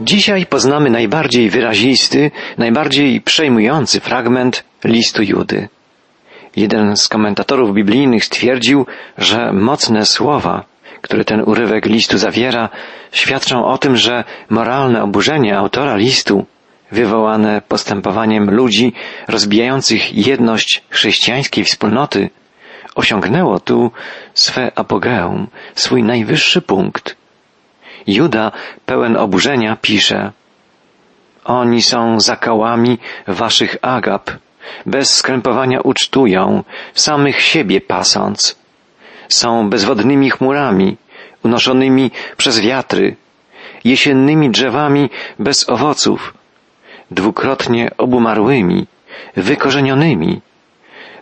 [0.00, 5.68] Dzisiaj poznamy najbardziej wyrazisty, najbardziej przejmujący fragment listu Judy.
[6.56, 8.86] Jeden z komentatorów biblijnych stwierdził,
[9.18, 10.64] że mocne słowa,
[11.02, 12.68] które ten urywek listu zawiera,
[13.12, 16.46] świadczą o tym, że moralne oburzenie autora listu,
[16.92, 18.92] wywołane postępowaniem ludzi
[19.28, 22.30] rozbijających jedność chrześcijańskiej wspólnoty,
[22.94, 23.90] osiągnęło tu
[24.34, 27.23] swe apogeum, swój najwyższy punkt.
[28.06, 28.52] Juda,
[28.86, 30.32] pełen oburzenia, pisze
[31.44, 34.30] Oni są zakałami waszych agap,
[34.86, 36.64] bez skrępowania ucztują,
[36.94, 38.56] samych siebie pasąc.
[39.28, 40.96] Są bezwodnymi chmurami,
[41.44, 43.16] unoszonymi przez wiatry,
[43.84, 46.34] jesiennymi drzewami bez owoców,
[47.10, 48.86] dwukrotnie obumarłymi,
[49.36, 50.40] wykorzenionymi,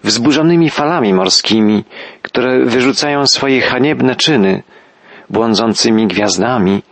[0.05, 1.85] wzburzonymi falami morskimi,
[2.23, 4.63] które wyrzucają swoje haniebne czyny,
[5.33, 6.83] błądzącymi gwiazdami,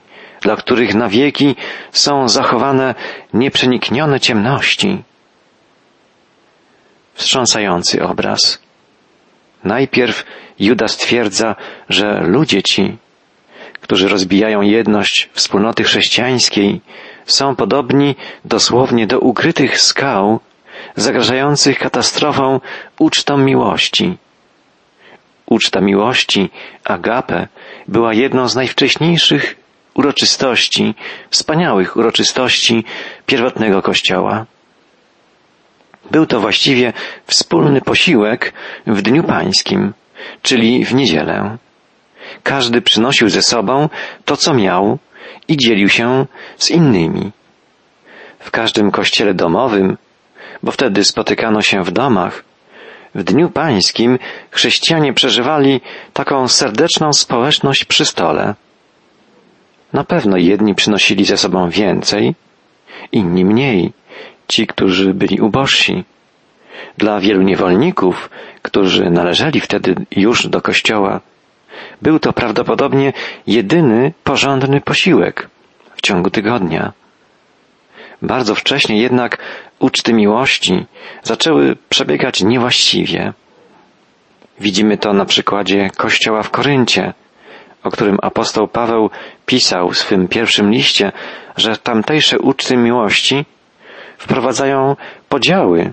[0.40, 1.56] dla których na wieki
[1.92, 2.94] są zachowane
[3.34, 5.02] nieprzeniknione ciemności.
[7.14, 8.62] Wstrząsający obraz.
[9.64, 10.24] Najpierw
[10.58, 11.56] Juda stwierdza,
[11.88, 12.96] że ludzie ci,
[13.80, 16.80] którzy rozbijają jedność wspólnoty chrześcijańskiej,
[17.26, 20.40] są podobni dosłownie do ukrytych skał,
[20.96, 22.60] zagrażających katastrofą
[22.98, 24.16] ucztom miłości.
[25.60, 26.50] Uczta miłości,
[26.84, 27.48] agape,
[27.88, 29.56] była jedną z najwcześniejszych
[29.94, 30.94] uroczystości,
[31.30, 32.84] wspaniałych uroczystości
[33.26, 34.46] pierwotnego Kościoła.
[36.10, 36.92] Był to właściwie
[37.26, 38.52] wspólny posiłek
[38.86, 39.92] w Dniu Pańskim,
[40.42, 41.56] czyli w niedzielę.
[42.42, 43.88] Każdy przynosił ze sobą
[44.24, 44.98] to, co miał
[45.48, 46.26] i dzielił się
[46.58, 47.30] z innymi.
[48.38, 49.96] W każdym kościele domowym,
[50.62, 52.49] bo wtedy spotykano się w domach,
[53.14, 54.18] w Dniu Pańskim
[54.50, 55.80] chrześcijanie przeżywali
[56.12, 58.54] taką serdeczną społeczność przy stole.
[59.92, 62.34] Na pewno jedni przynosili ze sobą więcej,
[63.12, 63.92] inni mniej,
[64.48, 66.04] ci, którzy byli ubożsi.
[66.98, 68.30] Dla wielu niewolników,
[68.62, 71.20] którzy należeli wtedy już do kościoła,
[72.02, 73.12] był to prawdopodobnie
[73.46, 75.48] jedyny porządny posiłek
[75.96, 76.92] w ciągu tygodnia.
[78.22, 79.38] Bardzo wcześnie jednak
[79.78, 80.86] uczty miłości
[81.22, 83.32] zaczęły przebiegać niewłaściwie.
[84.60, 87.14] Widzimy to na przykładzie kościoła w Koryncie,
[87.82, 89.10] o którym apostoł Paweł
[89.46, 91.12] pisał w swym pierwszym liście,
[91.56, 93.44] że tamtejsze uczty miłości
[94.18, 94.96] wprowadzają
[95.28, 95.92] podziały,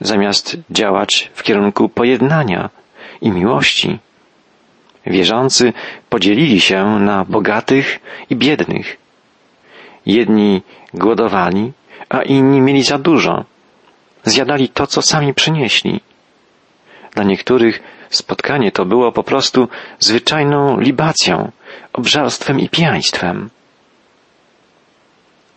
[0.00, 2.70] zamiast działać w kierunku pojednania
[3.20, 3.98] i miłości.
[5.06, 5.72] Wierzący
[6.08, 9.01] podzielili się na bogatych i biednych.
[10.06, 10.62] Jedni
[10.94, 11.72] głodowali,
[12.08, 13.44] a inni mieli za dużo.
[14.24, 16.00] Zjadali to, co sami przynieśli.
[17.14, 19.68] Dla niektórych spotkanie to było po prostu
[19.98, 21.50] zwyczajną libacją,
[21.92, 23.50] obżarstwem i pijaństwem.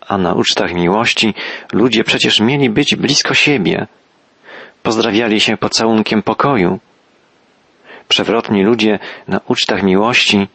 [0.07, 1.33] A na ucztach miłości
[1.73, 3.87] ludzie przecież mieli być blisko siebie.
[4.83, 6.79] Pozdrawiali się pocałunkiem pokoju.
[8.07, 10.47] Przewrotni ludzie na ucztach miłości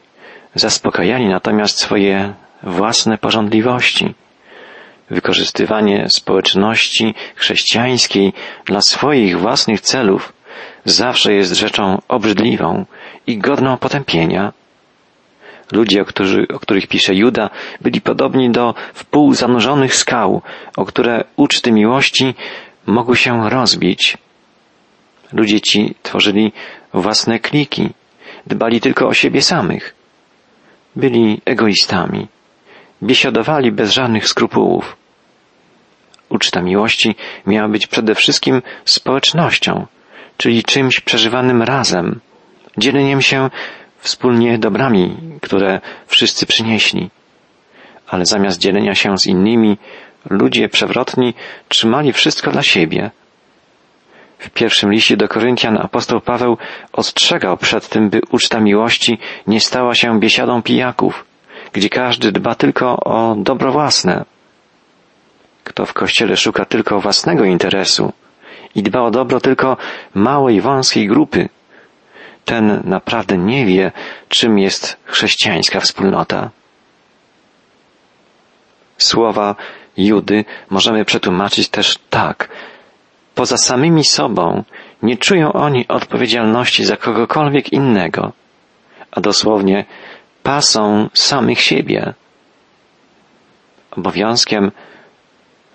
[0.54, 4.14] zaspokajali natomiast swoje własne porządliwości
[5.10, 8.32] wykorzystywanie społeczności chrześcijańskiej
[8.64, 10.32] dla swoich własnych celów
[10.84, 12.84] zawsze jest rzeczą obrzydliwą
[13.26, 14.52] i godną potępienia.
[15.72, 17.50] Ludzie, o, którzy, o których pisze Juda,
[17.80, 20.42] byli podobni do wpół zanurzonych skał,
[20.76, 22.34] o które uczty miłości
[22.86, 24.18] mogły się rozbić.
[25.32, 26.52] Ludzie ci tworzyli
[26.94, 27.90] własne kliki,
[28.46, 29.94] dbali tylko o siebie samych.
[30.96, 32.28] Byli egoistami,
[33.02, 34.96] biesiadowali bez żadnych skrupułów.
[36.28, 37.14] Uczta miłości
[37.46, 39.86] miała być przede wszystkim społecznością,
[40.36, 42.20] czyli czymś przeżywanym razem,
[42.78, 43.50] dzieleniem się
[43.98, 47.10] wspólnie dobrami, które wszyscy przynieśli.
[48.08, 49.76] Ale zamiast dzielenia się z innymi,
[50.30, 51.34] ludzie przewrotni
[51.68, 53.10] trzymali wszystko dla siebie.
[54.38, 56.56] W pierwszym liście do Koryntian apostoł Paweł
[56.92, 61.24] ostrzegał przed tym, by uczta miłości nie stała się biesiadą pijaków,
[61.72, 64.24] gdzie każdy dba tylko o dobro własne.
[65.64, 68.12] Kto w kościele szuka tylko własnego interesu
[68.74, 69.76] i dba o dobro tylko
[70.14, 71.48] małej, wąskiej grupy,
[72.44, 73.92] ten naprawdę nie wie,
[74.28, 76.50] czym jest chrześcijańska wspólnota.
[78.98, 79.56] Słowa
[79.96, 82.48] Judy możemy przetłumaczyć też tak.
[83.34, 84.64] Poza samymi sobą
[85.02, 88.32] nie czują oni odpowiedzialności za kogokolwiek innego,
[89.10, 89.84] a dosłownie
[90.42, 92.14] pasą samych siebie.
[93.90, 94.70] Obowiązkiem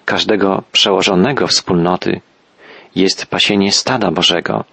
[0.06, 2.22] każdego przełożonego wspólnoty
[2.96, 4.64] jest pasienie stada Bożego.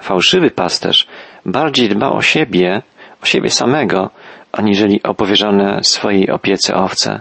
[0.00, 1.06] Fałszywy pasterz
[1.46, 2.82] bardziej dba o siebie,
[3.22, 4.10] o siebie samego,
[4.52, 7.20] aniżeli o powierzone swojej opiece owce.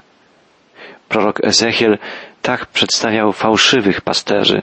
[1.10, 1.98] Prorok Ezechiel
[2.42, 4.62] tak przedstawiał fałszywych pasterzy,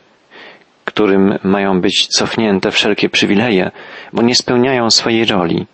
[0.84, 3.70] którym mają być cofnięte wszelkie przywileje,
[4.12, 5.66] bo nie spełniają swojej roli.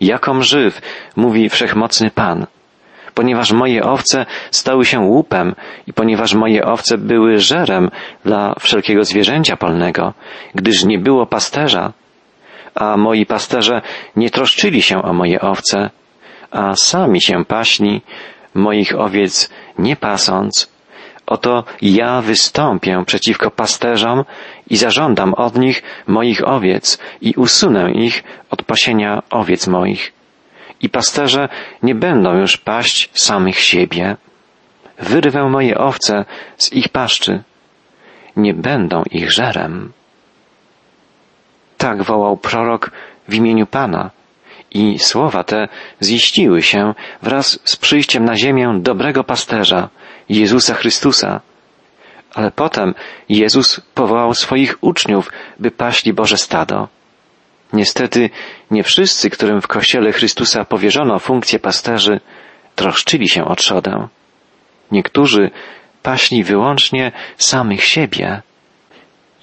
[0.00, 0.80] Jakom żyw,
[1.16, 2.46] mówi wszechmocny Pan,
[3.14, 5.54] ponieważ moje owce stały się łupem
[5.86, 7.90] i ponieważ moje owce były żerem
[8.24, 10.12] dla wszelkiego zwierzęcia polnego,
[10.54, 11.92] gdyż nie było pasterza,
[12.74, 13.82] a moi pasterze
[14.16, 15.90] nie troszczyli się o moje owce,
[16.50, 18.02] a sami się paśni,
[18.54, 20.73] moich owiec nie pasąc,
[21.26, 24.24] oto ja wystąpię przeciwko pasterzom
[24.70, 30.12] i zażądam od nich moich owiec i usunę ich od pasienia owiec moich.
[30.80, 31.48] I pasterze
[31.82, 34.16] nie będą już paść samych siebie.
[34.98, 36.24] Wyrwę moje owce
[36.56, 37.42] z ich paszczy.
[38.36, 39.92] Nie będą ich żerem.
[41.78, 42.90] Tak wołał prorok
[43.28, 44.10] w imieniu Pana.
[44.70, 45.68] I słowa te
[46.02, 49.88] ziściły się wraz z przyjściem na ziemię dobrego pasterza,
[50.28, 51.40] Jezusa Chrystusa.
[52.34, 52.94] Ale potem
[53.28, 56.88] Jezus powołał swoich uczniów, by paśli Boże stado.
[57.72, 58.30] Niestety
[58.70, 62.20] nie wszyscy, którym w Kościele Chrystusa powierzono funkcję pasterzy,
[62.74, 64.08] troszczyli się o trzodę.
[64.92, 65.50] Niektórzy
[66.02, 68.42] paśli wyłącznie samych siebie.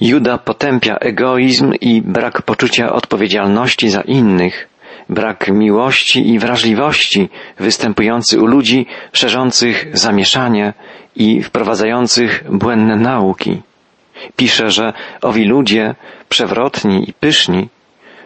[0.01, 4.67] Juda potępia egoizm i brak poczucia odpowiedzialności za innych,
[5.09, 10.73] brak miłości i wrażliwości występujący u ludzi szerzących zamieszanie
[11.15, 13.61] i wprowadzających błędne nauki.
[14.35, 15.95] Pisze, że owi ludzie,
[16.29, 17.69] przewrotni i pyszni,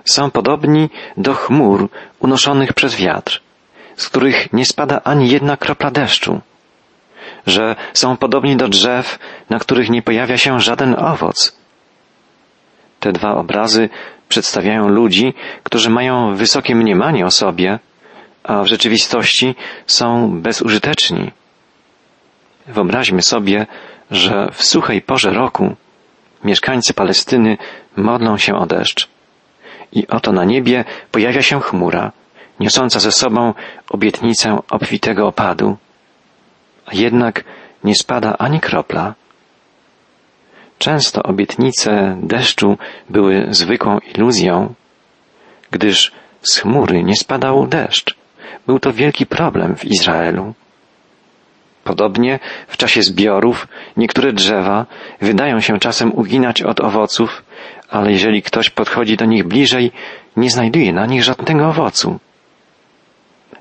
[0.05, 1.89] są podobni do chmur
[2.19, 3.41] unoszonych przez wiatr,
[3.95, 6.41] z których nie spada ani jedna kropla deszczu,
[7.47, 9.19] że są podobni do drzew,
[9.49, 11.55] na których nie pojawia się żaden owoc.
[12.99, 13.89] Te dwa obrazy
[14.29, 15.33] przedstawiają ludzi,
[15.63, 17.79] którzy mają wysokie mniemanie o sobie,
[18.43, 19.55] a w rzeczywistości
[19.87, 21.31] są bezużyteczni.
[22.67, 23.67] Wyobraźmy sobie,
[24.11, 25.75] że w suchej porze roku
[26.43, 27.57] mieszkańcy Palestyny
[27.95, 29.07] modlą się o deszcz.
[29.91, 32.11] I oto na niebie pojawia się chmura,
[32.59, 33.53] niosąca ze sobą
[33.89, 35.77] obietnicę obfitego opadu.
[36.85, 37.43] A jednak
[37.83, 39.13] nie spada ani kropla.
[40.77, 42.77] Często obietnice deszczu
[43.09, 44.73] były zwykłą iluzją,
[45.71, 46.11] gdyż
[46.41, 48.15] z chmury nie spadał deszcz.
[48.67, 50.53] Był to wielki problem w Izraelu.
[51.83, 53.67] Podobnie w czasie zbiorów
[53.97, 54.85] niektóre drzewa
[55.21, 57.43] wydają się czasem uginać od owoców,
[57.89, 59.91] ale jeżeli ktoś podchodzi do nich bliżej,
[60.37, 62.19] nie znajduje na nich żadnego owocu.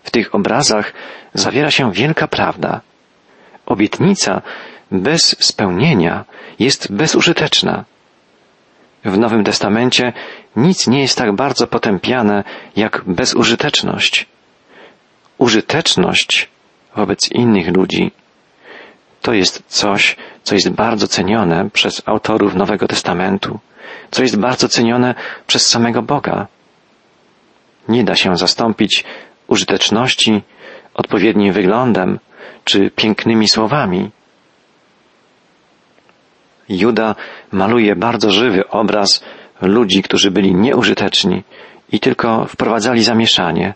[0.02, 0.92] W tych obrazach
[1.34, 2.80] zawiera się wielka prawda.
[3.66, 4.42] Obietnica
[4.90, 6.24] bez spełnienia
[6.58, 7.84] jest bezużyteczna.
[9.04, 10.12] W Nowym Testamencie
[10.56, 12.44] nic nie jest tak bardzo potępiane
[12.76, 14.26] jak bezużyteczność.
[15.38, 16.48] Użyteczność
[16.96, 18.12] wobec innych ludzi
[19.22, 23.58] to jest coś, co jest bardzo cenione przez autorów Nowego Testamentu,
[24.10, 25.14] co jest bardzo cenione
[25.46, 26.46] przez samego Boga.
[27.88, 29.04] Nie da się zastąpić
[29.46, 30.42] użyteczności
[30.94, 32.18] odpowiednim wyglądem
[32.64, 34.10] czy pięknymi słowami.
[36.68, 37.14] Juda
[37.52, 39.24] maluje bardzo żywy obraz
[39.62, 41.42] ludzi, którzy byli nieużyteczni
[41.92, 43.74] i tylko wprowadzali zamieszanie.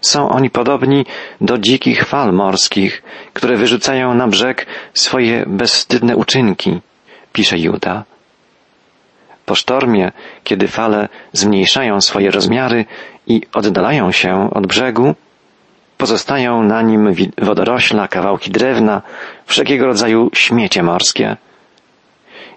[0.00, 1.06] Są oni podobni
[1.40, 3.02] do dzikich fal morskich,
[3.32, 6.80] które wyrzucają na brzeg swoje bezwstydne uczynki,
[7.32, 8.04] pisze Juda.
[9.46, 10.12] Po sztormie,
[10.44, 12.84] kiedy fale zmniejszają swoje rozmiary
[13.26, 15.14] i oddalają się od brzegu,
[15.98, 19.02] pozostają na nim wodorośla, kawałki drewna,
[19.46, 21.36] wszelkiego rodzaju śmiecie morskie.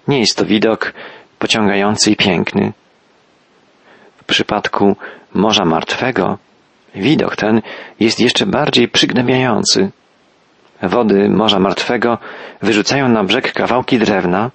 [0.08, 0.92] Nie jest to widok
[1.38, 2.72] pociągający i piękny.
[4.16, 4.96] W przypadku
[5.34, 6.38] Morza Martwego
[6.94, 7.62] widok ten
[8.00, 9.90] jest jeszcze bardziej przygnębiający.
[10.82, 12.18] Wody Morza Martwego
[12.62, 14.50] wyrzucają na brzeg kawałki drewna,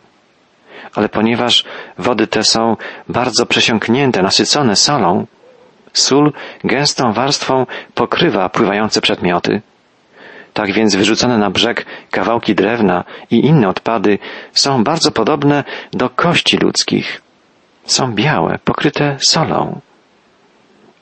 [0.95, 1.65] ale ponieważ
[1.97, 2.77] wody te są
[3.09, 5.27] bardzo przesiąknięte, nasycone solą,
[5.93, 7.65] sól gęstą warstwą
[7.95, 9.61] pokrywa pływające przedmioty.
[10.53, 14.19] Tak więc wyrzucone na brzeg kawałki drewna i inne odpady
[14.53, 17.21] są bardzo podobne do kości ludzkich.
[17.85, 19.79] Są białe, pokryte solą.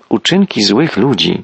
[0.09, 1.43] Uczynki złych ludzi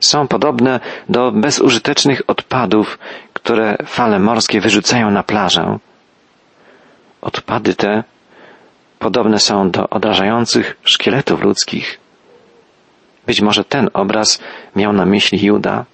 [0.00, 2.98] są podobne do bezużytecznych odpadów,
[3.32, 5.78] które fale morskie wyrzucają na plażę.
[7.20, 8.04] Odpady te
[8.98, 11.98] podobne są do odrażających szkieletów ludzkich.
[13.26, 14.40] Być może ten obraz
[14.76, 15.84] miał na myśli Juda.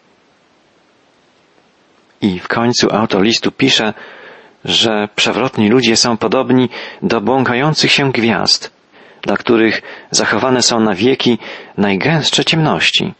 [2.20, 3.94] I w końcu autor listu pisze,
[4.64, 6.68] że przewrotni ludzie są podobni
[7.02, 8.72] do błąkających się gwiazd,
[9.22, 11.38] dla których zachowane są na wieki
[11.76, 13.14] najgęstsze ciemności.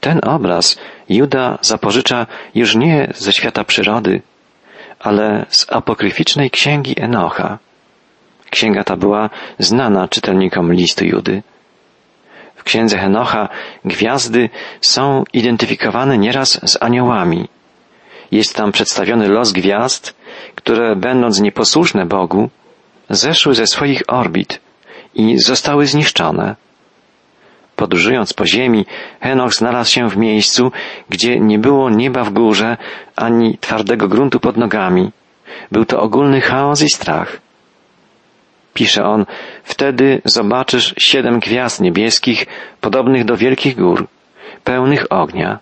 [0.00, 4.22] Ten obraz Juda zapożycza już nie ze świata przyrody,
[5.00, 7.58] ale z apokryficznej księgi Enocha.
[8.50, 11.42] Księga ta była znana czytelnikom listu Judy.
[12.56, 13.48] W księdze Henocha
[13.84, 17.48] gwiazdy są identyfikowane nieraz z aniołami.
[18.30, 20.14] Jest tam przedstawiony los gwiazd,
[20.54, 22.50] które będąc nieposłuszne Bogu,
[23.10, 24.60] zeszły ze swoich orbit
[25.14, 26.56] i zostały zniszczone.
[27.76, 28.86] Podróżując po ziemi,
[29.20, 30.72] Henoch znalazł się w miejscu,
[31.08, 32.76] gdzie nie było nieba w górze,
[33.16, 35.10] ani twardego gruntu pod nogami.
[35.72, 37.40] Był to ogólny chaos i strach.
[38.74, 39.26] Pisze on,
[39.64, 42.46] wtedy zobaczysz siedem gwiazd niebieskich,
[42.80, 44.06] podobnych do wielkich gór,
[44.64, 45.58] pełnych ognia.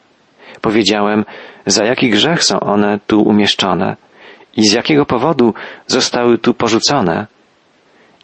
[0.61, 1.25] Powiedziałem,
[1.67, 3.97] za jaki grzech są one tu umieszczone
[4.57, 5.55] i z jakiego powodu
[5.87, 7.27] zostały tu porzucone.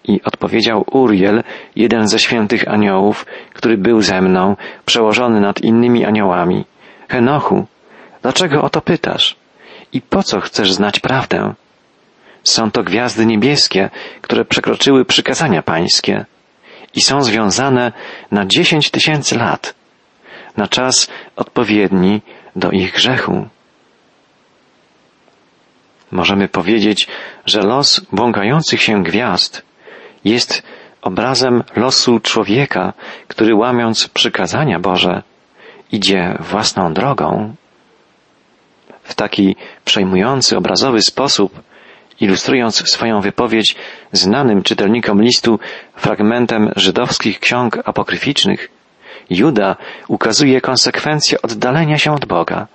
[0.04, 1.42] I odpowiedział Uriel,
[1.76, 6.64] jeden ze świętych aniołów, który był ze mną, przełożony nad innymi aniołami.
[7.08, 7.66] Henochu,
[8.22, 9.36] dlaczego o to pytasz?
[9.92, 11.54] I po co chcesz znać prawdę?
[12.44, 16.24] Są to gwiazdy niebieskie, które przekroczyły przykazania pańskie
[16.94, 17.92] i są związane
[18.30, 19.74] na dziesięć tysięcy lat,
[20.56, 22.20] na czas odpowiedni
[22.56, 23.48] do ich grzechu.
[26.10, 27.08] Możemy powiedzieć,
[27.46, 29.62] że los błąkających się gwiazd
[30.24, 30.62] jest
[31.02, 32.92] obrazem losu człowieka,
[33.28, 35.22] który łamiąc przykazania Boże,
[35.92, 37.54] idzie własną drogą.
[39.02, 41.60] W taki przejmujący obrazowy sposób,
[42.20, 43.76] ilustrując swoją wypowiedź
[44.12, 45.58] znanym czytelnikom listu
[45.96, 48.68] fragmentem żydowskich ksiąg apokryficznych,
[49.30, 49.76] Juda
[50.08, 52.66] ukazuje konsekwencje oddalenia się od Boga,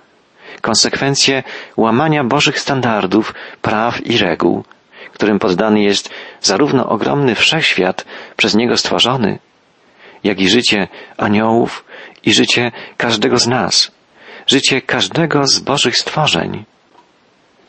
[0.60, 1.42] konsekwencje
[1.76, 4.64] łamania Bożych standardów, praw i reguł,
[5.12, 8.04] którym poddany jest zarówno ogromny wszechświat
[8.36, 9.38] przez Niego stworzony,
[10.24, 11.84] jak i życie aniołów
[12.24, 13.90] i życie każdego z nas,
[14.46, 16.64] życie każdego z Bożych stworzeń.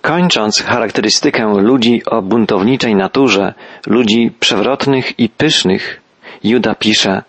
[0.02, 3.54] Kończąc charakterystykę ludzi o buntowniczej naturze,
[3.88, 6.02] ludzi przewrotnych i pysznych,
[6.44, 7.24] Juda pisze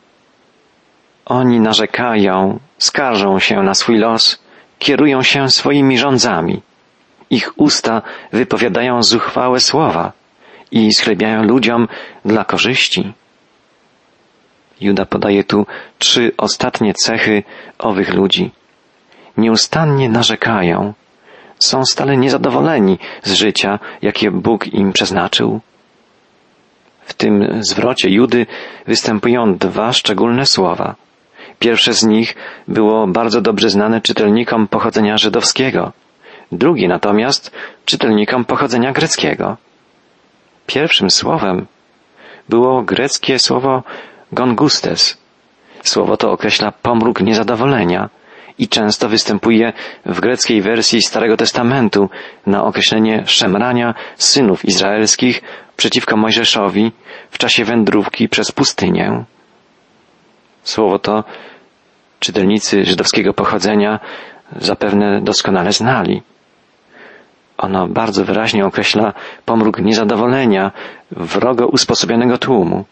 [1.30, 4.42] Oni narzekają, skarżą się na swój los,
[4.78, 6.62] kierują się swoimi rządzami.
[7.30, 10.12] Ich usta wypowiadają zuchwałe słowa
[10.70, 11.88] i schlebiają ludziom
[12.24, 13.12] dla korzyści.
[14.80, 15.66] Juda podaje tu
[15.98, 17.42] trzy ostatnie cechy
[17.78, 18.50] owych ludzi.
[19.36, 20.94] Nieustannie narzekają,
[21.58, 25.60] są stale niezadowoleni z życia, jakie Bóg im przeznaczył.
[27.02, 28.46] W tym zwrocie Judy
[28.86, 30.94] występują dwa szczególne słowa.
[31.60, 32.36] Pierwsze z nich
[32.68, 35.92] było bardzo dobrze znane czytelnikom pochodzenia żydowskiego,
[36.52, 37.52] drugie natomiast
[37.84, 39.56] czytelnikom pochodzenia greckiego.
[40.66, 41.66] Pierwszym słowem
[42.48, 43.82] było greckie słowo
[44.32, 45.18] gongustes.
[45.82, 48.08] Słowo to określa pomruk niezadowolenia
[48.58, 49.72] i często występuje
[50.06, 52.10] w greckiej wersji Starego Testamentu
[52.46, 55.42] na określenie szemrania synów izraelskich
[55.76, 56.92] przeciwko Mojżeszowi
[57.30, 59.24] w czasie wędrówki przez pustynię.
[60.62, 61.24] Słowo to
[62.20, 64.00] czytelnicy żydowskiego pochodzenia
[64.56, 66.22] zapewne doskonale znali.
[67.58, 69.12] Ono bardzo wyraźnie określa
[69.44, 70.72] pomruk niezadowolenia
[71.10, 72.84] wrogo usposobionego tłumu,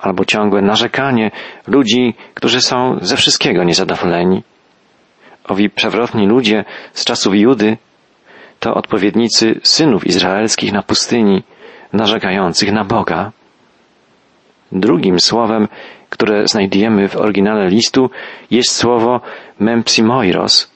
[0.00, 1.30] albo ciągłe narzekanie
[1.66, 4.42] ludzi, którzy są ze wszystkiego niezadowoleni.
[5.48, 7.76] Owi przewrotni ludzie z czasów Judy
[8.60, 11.42] to odpowiednicy synów izraelskich na pustyni,
[11.92, 13.32] narzekających na Boga.
[14.72, 15.68] Drugim słowem,
[16.10, 18.10] które znajdujemy w oryginale listu,
[18.50, 19.20] jest słowo
[19.58, 20.70] mempsimoiros.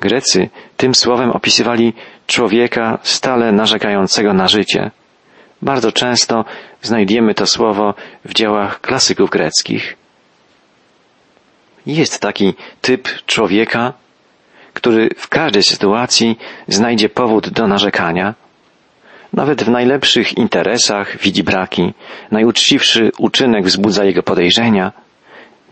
[0.00, 1.92] Grecy tym słowem opisywali
[2.26, 4.90] człowieka stale narzekającego na życie.
[5.62, 6.44] Bardzo często
[6.82, 7.94] znajdziemy to słowo
[8.24, 9.96] w dziełach klasyków greckich.
[11.86, 13.92] Jest taki typ człowieka,
[14.72, 18.34] który w każdej sytuacji znajdzie powód do narzekania.
[19.36, 21.94] Nawet w najlepszych interesach widzi braki.
[22.30, 24.92] Najuczciwszy uczynek wzbudza jego podejrzenia.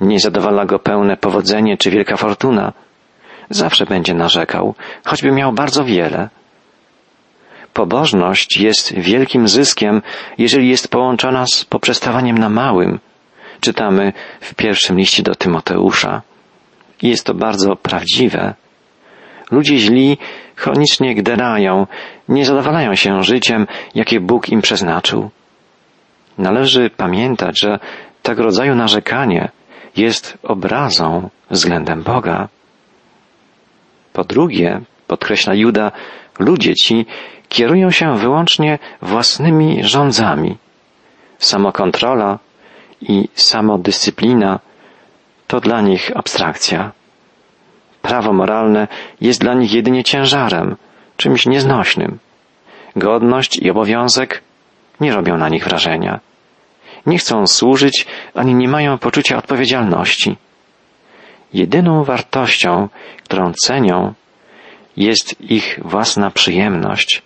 [0.00, 2.73] Nie zadowala go pełne powodzenie czy wielka fortuna.
[3.50, 6.28] Zawsze będzie narzekał, choćby miał bardzo wiele.
[7.73, 10.02] Pobożność jest wielkim zyskiem,
[10.38, 12.99] jeżeli jest połączona z poprzestawaniem na małym,
[13.61, 16.23] czytamy w pierwszym liście do Tymoteusza.
[17.02, 18.54] Jest to bardzo prawdziwe.
[19.50, 20.18] Ludzie źli
[20.56, 21.87] chronicznie gderają,
[22.28, 25.30] nie zadowalają się życiem, jakie Bóg im przeznaczył.
[26.38, 27.78] Należy pamiętać, że
[28.23, 29.50] tego rodzaju narzekanie
[29.96, 32.49] jest obrazą względem Boga.
[34.12, 35.92] Po drugie, podkreśla Juda,
[36.38, 37.06] ludzie ci
[37.49, 40.56] kierują się wyłącznie własnymi rządzami.
[41.38, 42.38] Samokontrola
[43.00, 44.61] i samodyscyplina
[45.46, 46.92] to dla nich abstrakcja.
[48.04, 48.88] Prawo moralne
[49.20, 50.76] jest dla nich jedynie ciężarem,
[51.16, 52.18] czymś nieznośnym.
[52.96, 54.42] Godność i obowiązek
[55.00, 56.20] nie robią na nich wrażenia.
[57.06, 60.37] Nie chcą służyć, ani nie mają poczucia odpowiedzialności.
[61.54, 62.88] Jedyną wartością,
[63.25, 64.14] którą cenią,
[64.96, 67.23] jest ich własna przyjemność.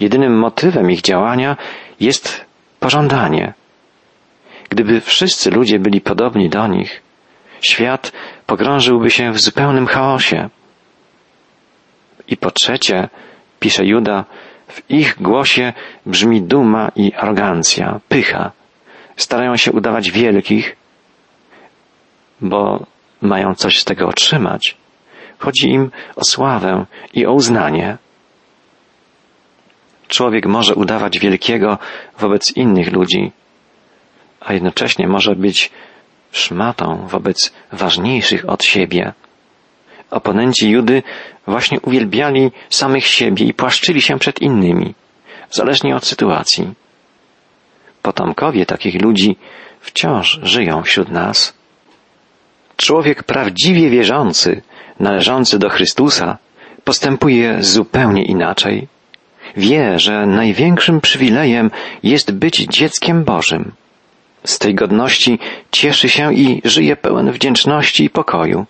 [0.00, 1.56] Jedynym motywem ich działania
[2.00, 2.44] jest
[2.80, 3.54] pożądanie.
[4.68, 7.02] Gdyby wszyscy ludzie byli podobni do nich,
[7.60, 8.12] świat
[8.48, 10.48] pogrążyłby się w zupełnym chaosie.
[12.28, 13.08] I po trzecie,
[13.60, 14.24] pisze Juda,
[14.68, 15.72] w ich głosie
[16.06, 18.52] brzmi duma i arogancja, pycha.
[19.16, 20.76] Starają się udawać wielkich,
[22.40, 22.86] bo
[23.22, 24.76] mają coś z tego otrzymać.
[25.38, 27.96] Chodzi im o sławę i o uznanie.
[30.08, 31.78] Człowiek może udawać wielkiego
[32.18, 33.32] wobec innych ludzi,
[34.40, 35.70] a jednocześnie może być
[36.32, 39.12] szmatą wobec ważniejszych od siebie.
[40.10, 41.02] Oponenci Judy
[41.46, 44.94] właśnie uwielbiali samych siebie i płaszczyli się przed innymi,
[45.50, 46.74] zależnie od sytuacji.
[48.02, 49.36] Potomkowie takich ludzi
[49.80, 51.54] wciąż żyją wśród nas.
[52.76, 54.62] Człowiek prawdziwie wierzący,
[55.00, 56.38] należący do Chrystusa,
[56.84, 58.88] postępuje zupełnie inaczej.
[59.56, 61.70] Wie, że największym przywilejem
[62.02, 63.72] jest być dzieckiem Bożym.
[64.44, 65.38] Z tej godności
[65.72, 68.66] cieszy się i żyje pełen wdzięczności i pokoju.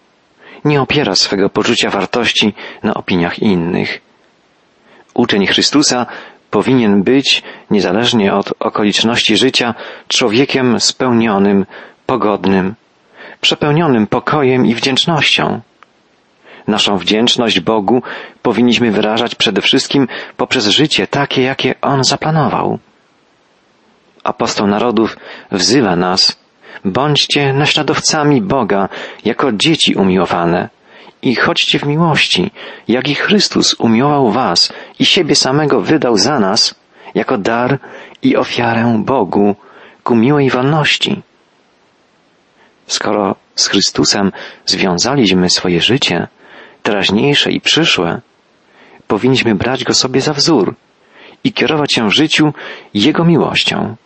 [0.65, 4.01] Nie opiera swego poczucia wartości na opiniach innych.
[5.15, 6.07] Uczeń Chrystusa
[6.51, 9.75] powinien być, niezależnie od okoliczności życia,
[10.09, 11.67] człowiekiem spełnionym,
[12.07, 12.75] pogodnym,
[13.41, 15.61] przepełnionym pokojem i wdzięcznością.
[16.69, 18.03] Naszą wdzięczność Bogu
[18.43, 22.79] powinniśmy wyrażać przede wszystkim poprzez życie takie, jakie On zaplanował.
[24.25, 25.17] Apostoł narodów
[25.53, 26.37] wzywa nas,
[26.85, 28.89] bądźcie naśladowcami Boga
[29.25, 30.69] jako dzieci umiłowane
[31.23, 32.51] i chodźcie w miłości,
[32.89, 36.75] jak i Chrystus umiłował was i siebie samego wydał za nas
[37.15, 37.79] jako dar
[38.23, 39.57] i ofiarę Bogu
[40.05, 41.23] ku miłej wolności.
[42.87, 44.33] Skoro z Chrystusem
[44.67, 46.29] związaliśmy swoje życie,
[46.83, 48.21] teraźniejsze i przyszłe,
[49.07, 50.75] powinniśmy brać go sobie za wzór
[51.45, 52.53] i kierować się w życiu
[52.95, 53.97] Jego miłością.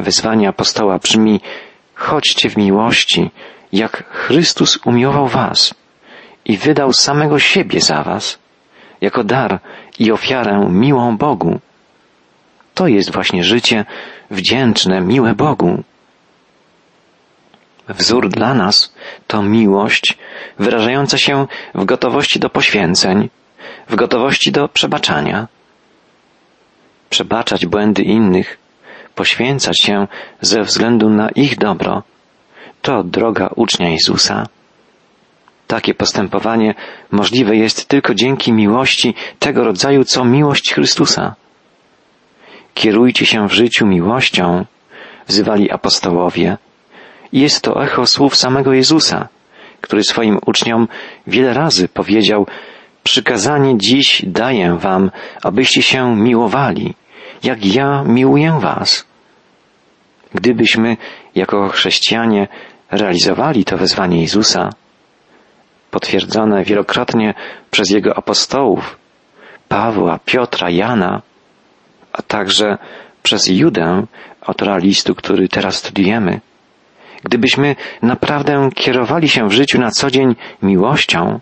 [0.00, 1.40] Wezwanie apostoła brzmi
[1.94, 3.30] chodźcie w miłości,
[3.72, 5.74] jak Chrystus umiłował was
[6.44, 8.38] i wydał samego siebie za was,
[9.00, 9.60] jako dar
[9.98, 11.60] i ofiarę miłą Bogu.
[12.74, 13.84] To jest właśnie życie
[14.30, 15.82] wdzięczne, miłe Bogu.
[17.88, 18.94] Wzór dla nas
[19.26, 20.18] to miłość
[20.58, 23.28] wyrażająca się w gotowości do poświęceń,
[23.88, 25.48] w gotowości do przebaczania.
[27.10, 28.58] Przebaczać błędy innych,
[29.20, 30.06] poświęcać się
[30.40, 32.02] ze względu na ich dobro,
[32.82, 34.46] to droga ucznia Jezusa.
[35.66, 36.74] Takie postępowanie
[37.10, 41.34] możliwe jest tylko dzięki miłości tego rodzaju, co miłość Chrystusa.
[42.74, 44.64] Kierujcie się w życiu miłością,
[45.26, 46.56] wzywali apostołowie.
[47.32, 49.28] Jest to echo słów samego Jezusa,
[49.80, 50.88] który swoim uczniom
[51.26, 52.46] wiele razy powiedział,
[53.02, 55.10] przykazanie dziś daję wam,
[55.42, 56.94] abyście się miłowali,
[57.42, 59.09] jak ja miłuję was.
[60.34, 60.96] Gdybyśmy
[61.34, 62.48] jako chrześcijanie
[62.90, 64.70] realizowali to wezwanie Jezusa,
[65.90, 67.34] potwierdzone wielokrotnie
[67.70, 68.98] przez Jego apostołów,
[69.68, 71.22] Pawła, Piotra, Jana,
[72.12, 72.78] a także
[73.22, 74.06] przez Judę,
[74.40, 76.40] autora listu, który teraz studiujemy,
[77.24, 81.40] gdybyśmy naprawdę kierowali się w życiu na co dzień miłością,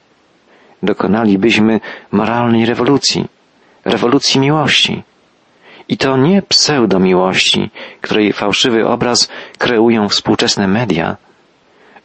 [0.83, 1.81] dokonalibyśmy
[2.13, 3.27] moralnej rewolucji,
[3.85, 5.03] rewolucji miłości.
[5.89, 7.71] I to nie pseudo-miłości,
[8.01, 11.17] której fałszywy obraz kreują współczesne media,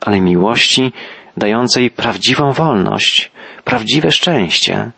[0.01, 0.93] ale miłości
[1.37, 3.31] dającej prawdziwą wolność,
[3.63, 4.91] prawdziwe szczęście.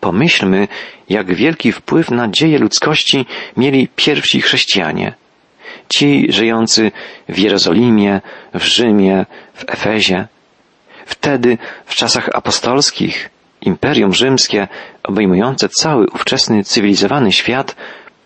[0.00, 0.68] Pomyślmy,
[1.08, 3.26] jak wielki wpływ na dzieje ludzkości
[3.56, 5.14] mieli pierwsi chrześcijanie.
[5.88, 6.92] Ci żyjący
[7.28, 8.20] w Jerozolimie,
[8.54, 10.28] w Rzymie, w Efezie.
[11.06, 14.68] Wtedy, w czasach apostolskich, Imperium Rzymskie,
[15.02, 17.76] obejmujące cały ówczesny cywilizowany świat,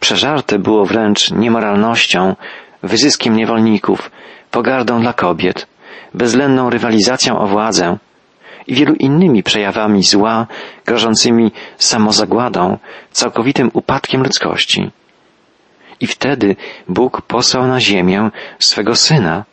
[0.01, 2.37] przeżarte było wręcz niemoralnością,
[2.83, 4.11] wyzyskiem niewolników,
[4.51, 5.67] pogardą dla kobiet,
[6.15, 7.99] bezwzględną rywalizacją o władzę
[8.67, 10.47] i wielu innymi przejawami zła,
[10.87, 12.79] grożącymi samozagładą,
[13.11, 14.91] całkowitym upadkiem ludzkości.
[16.01, 16.57] I wtedy
[16.89, 19.45] Bóg posłał na ziemię swego Syna,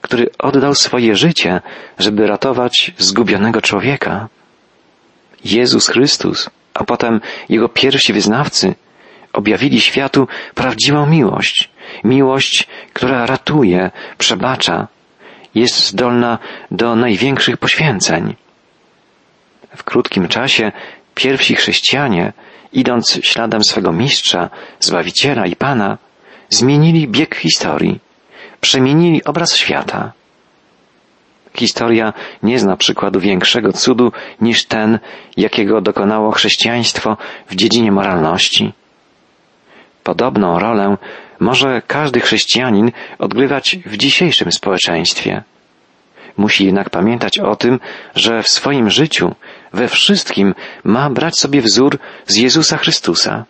[0.00, 1.60] który oddał swoje życie,
[1.98, 4.28] żeby ratować zgubionego człowieka.
[5.44, 8.74] Jezus Chrystus, a potem Jego pierwsi wyznawcy
[9.32, 11.70] objawili światu prawdziwą miłość,
[12.04, 14.88] miłość, która ratuje, przebacza
[15.54, 16.38] jest zdolna
[16.70, 18.34] do największych poświęceń.
[19.76, 20.72] W krótkim czasie
[21.14, 22.32] pierwsi chrześcijanie,
[22.72, 25.98] idąc śladem swego mistrza, zbawiciela i pana,
[26.50, 28.00] zmienili bieg historii,
[28.60, 30.12] przemienili obraz świata.
[31.56, 32.12] Historia
[32.42, 34.98] nie zna przykładu większego cudu niż ten,
[35.36, 38.72] jakiego dokonało chrześcijaństwo w dziedzinie moralności.
[40.02, 40.96] Podobną rolę
[41.40, 45.42] może każdy chrześcijanin odgrywać w dzisiejszym społeczeństwie.
[46.36, 47.80] Musi jednak pamiętać o tym,
[48.14, 49.34] że w swoim życiu,
[49.72, 53.44] we wszystkim ma brać sobie wzór z Jezusa Chrystusa.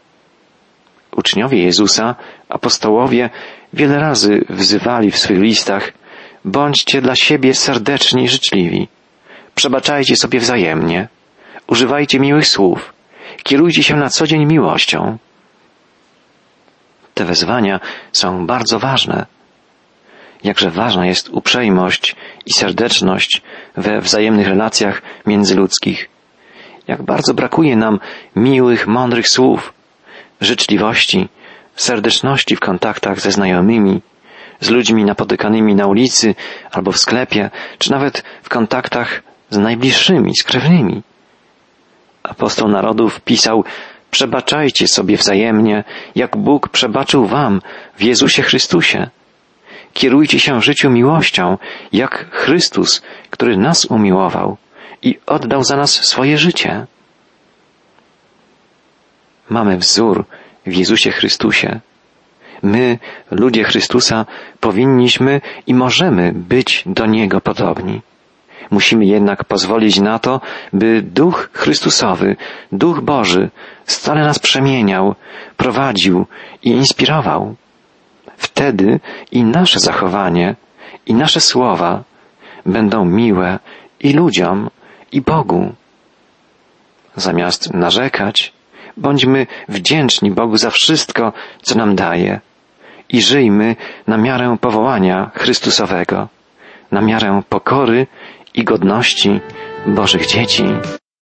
[1.17, 2.14] Uczniowie Jezusa,
[2.49, 3.31] apostołowie,
[3.73, 5.93] wiele razy wzywali w swych listach
[6.45, 8.89] Bądźcie dla siebie serdeczni i życzliwi.
[9.55, 11.09] Przebaczajcie sobie wzajemnie.
[11.67, 12.93] Używajcie miłych słów.
[13.43, 15.19] Kierujcie się na co dzień miłością.
[17.15, 17.81] Te wezwania
[18.13, 19.27] są bardzo ważne.
[20.45, 23.43] Jakże ważna jest uprzejmość i serdeczność
[23.77, 26.09] we wzajemnych relacjach międzyludzkich.
[26.89, 27.99] Jak bardzo brakuje nam
[28.37, 29.73] miłych, mądrych słów,
[30.41, 31.29] życzliwości,
[31.77, 34.01] serdeczności w kontaktach ze znajomymi,
[34.61, 36.35] z ludźmi napotykanymi na ulicy
[36.73, 41.03] albo w sklepie, czy nawet w kontaktach z najbliższymi, z krewnymi.
[42.23, 43.64] Apostoł narodów pisał,
[44.11, 47.61] przebaczajcie sobie wzajemnie, jak Bóg przebaczył wam
[47.97, 49.11] w Jezusie Chrystusie.
[49.93, 51.59] Kierujcie się w życiu miłością,
[51.93, 54.57] jak Chrystus, który nas umiłował
[55.03, 56.87] i oddał za nas swoje życie.
[59.51, 60.25] Mamy wzór
[60.67, 61.81] w Jezusie Chrystusie.
[62.62, 62.99] My,
[63.31, 64.27] ludzie Chrystusa,
[64.61, 68.03] powinniśmy i możemy być do Niego podobni.
[68.71, 70.40] Musimy jednak pozwolić na to,
[70.73, 72.37] by Duch Chrystusowy,
[72.73, 73.51] Duch Boży
[73.85, 75.14] stale nas przemieniał,
[75.57, 76.27] prowadził
[76.62, 77.55] i inspirował.
[78.37, 79.01] Wtedy
[79.33, 80.55] i nasze zachowanie,
[81.07, 82.03] i nasze słowa
[82.67, 83.59] będą miłe
[84.01, 84.71] i ludziom,
[85.12, 85.73] i Bogu.
[87.17, 88.53] Zamiast narzekać,
[88.97, 92.41] bądźmy wdzięczni Bogu za wszystko, co nam daje
[93.09, 93.77] i żyjmy
[94.07, 96.29] na miarę powołania Chrystusowego,
[96.93, 98.07] na miarę pokory
[98.55, 99.41] i godności
[99.87, 100.65] Bożych dzieci.